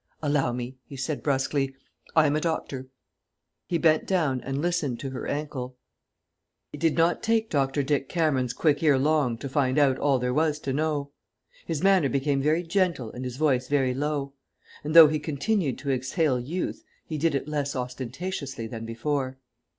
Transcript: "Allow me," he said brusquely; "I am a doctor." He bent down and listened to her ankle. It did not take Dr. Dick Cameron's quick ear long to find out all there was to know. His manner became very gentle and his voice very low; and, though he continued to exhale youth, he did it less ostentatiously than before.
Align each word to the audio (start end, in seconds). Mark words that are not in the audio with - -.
"Allow 0.23 0.51
me," 0.53 0.77
he 0.87 0.97
said 0.97 1.21
brusquely; 1.21 1.75
"I 2.15 2.25
am 2.25 2.35
a 2.35 2.41
doctor." 2.41 2.87
He 3.67 3.77
bent 3.77 4.07
down 4.07 4.41
and 4.41 4.59
listened 4.59 4.99
to 5.01 5.11
her 5.11 5.27
ankle. 5.27 5.77
It 6.73 6.79
did 6.79 6.97
not 6.97 7.21
take 7.21 7.51
Dr. 7.51 7.83
Dick 7.83 8.09
Cameron's 8.09 8.53
quick 8.53 8.81
ear 8.81 8.97
long 8.97 9.37
to 9.37 9.47
find 9.47 9.77
out 9.77 9.99
all 9.99 10.17
there 10.17 10.33
was 10.33 10.57
to 10.61 10.73
know. 10.73 11.11
His 11.67 11.83
manner 11.83 12.09
became 12.09 12.41
very 12.41 12.63
gentle 12.63 13.11
and 13.11 13.23
his 13.23 13.37
voice 13.37 13.67
very 13.67 13.93
low; 13.93 14.33
and, 14.83 14.95
though 14.95 15.07
he 15.07 15.19
continued 15.19 15.77
to 15.77 15.91
exhale 15.93 16.39
youth, 16.39 16.83
he 17.05 17.19
did 17.19 17.35
it 17.35 17.47
less 17.47 17.75
ostentatiously 17.75 18.65
than 18.65 18.85
before. 18.87 19.37